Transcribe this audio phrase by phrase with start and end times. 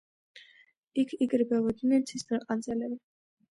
[1.03, 3.01] აქ იკრიბებოდნენ „ცისფერყანწელები“.